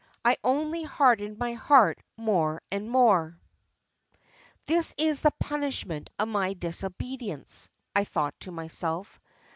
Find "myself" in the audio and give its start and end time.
8.51-9.19